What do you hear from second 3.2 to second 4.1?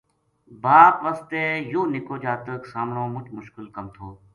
مشکل کَم تھو